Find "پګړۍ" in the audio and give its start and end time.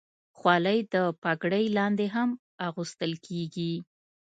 1.23-1.65